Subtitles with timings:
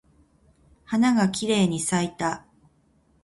[0.83, 2.43] 花がきれいに咲いた。